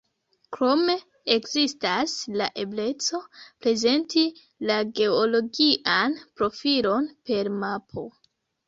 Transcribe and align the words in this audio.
Krome 0.55 0.95
ekzistas 1.35 2.15
la 2.41 2.47
ebleco 2.65 3.21
prezenti 3.67 4.25
la 4.71 4.79
geologian 5.03 6.19
profilon 6.43 7.13
per 7.33 7.55
mapo. 7.63 8.11